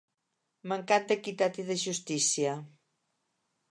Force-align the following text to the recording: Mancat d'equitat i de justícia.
Mancat 0.71 1.05
d'equitat 1.13 1.61
i 1.65 1.69
de 1.71 1.79
justícia. 1.85 2.59